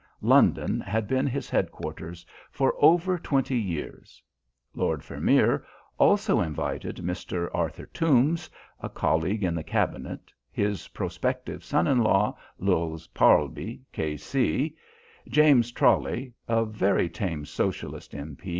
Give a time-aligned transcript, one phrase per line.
[0.23, 4.19] London had been his headquarters for over twenty years.
[4.73, 5.63] Lord Vermeer
[5.99, 7.51] also invited Mr.
[7.53, 14.75] Arthur Toombs, a colleague in the Cabinet, his prospective son in law, Lowes Parlby, K.C.,
[15.27, 18.35] James Trolley, a very tame Socialist M.